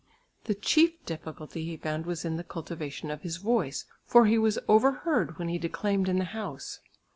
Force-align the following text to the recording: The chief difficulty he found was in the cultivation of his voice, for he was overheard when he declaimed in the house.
The 0.45 0.55
chief 0.55 1.05
difficulty 1.05 1.63
he 1.63 1.77
found 1.77 2.07
was 2.07 2.25
in 2.25 2.35
the 2.35 2.43
cultivation 2.43 3.11
of 3.11 3.21
his 3.21 3.37
voice, 3.37 3.85
for 4.03 4.25
he 4.25 4.39
was 4.39 4.57
overheard 4.67 5.37
when 5.37 5.47
he 5.47 5.59
declaimed 5.59 6.09
in 6.09 6.17
the 6.17 6.23
house. 6.33 6.79